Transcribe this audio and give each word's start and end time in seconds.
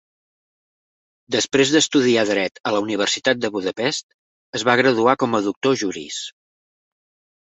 Després 1.35 1.73
d'estudiar 1.75 2.23
dret 2.29 2.57
a 2.69 2.73
la 2.77 2.81
Universitat 2.85 3.43
de 3.45 3.53
Budapest, 3.57 4.07
es 4.61 4.65
va 4.71 4.79
graduar 4.83 5.15
com 5.25 5.37
a 5.37 5.43
"doctor 5.51 5.79
juris". 5.83 6.23